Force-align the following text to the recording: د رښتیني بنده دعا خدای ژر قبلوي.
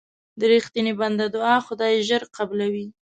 د 0.39 0.41
رښتیني 0.51 0.93
بنده 1.01 1.25
دعا 1.35 1.57
خدای 1.67 1.93
ژر 2.07 2.23
قبلوي. 2.37 2.87